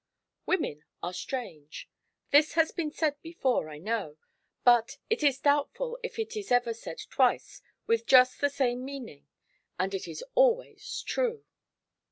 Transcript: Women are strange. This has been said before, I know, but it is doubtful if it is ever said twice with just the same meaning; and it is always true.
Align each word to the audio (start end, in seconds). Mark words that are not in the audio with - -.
Women 0.47 0.83
are 1.03 1.13
strange. 1.13 1.87
This 2.31 2.53
has 2.53 2.71
been 2.71 2.89
said 2.91 3.21
before, 3.21 3.69
I 3.69 3.77
know, 3.77 4.17
but 4.63 4.97
it 5.11 5.21
is 5.21 5.37
doubtful 5.37 5.99
if 6.01 6.17
it 6.17 6.35
is 6.35 6.51
ever 6.51 6.73
said 6.73 6.97
twice 7.11 7.61
with 7.85 8.07
just 8.07 8.41
the 8.41 8.49
same 8.49 8.83
meaning; 8.83 9.27
and 9.77 9.93
it 9.93 10.07
is 10.07 10.23
always 10.33 11.03
true. 11.05 11.45